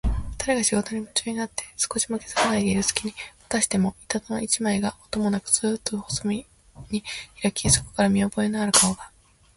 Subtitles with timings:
[0.31, 3.17] ふたりが仕事にむちゅうになって少しも気づかないでいるすきに、ま
[3.49, 6.43] たしても板戸の一枚が、音もなくスーッと細め
[6.89, 7.01] に
[7.35, 9.11] ひらき、そこから見おぼえのある顔が、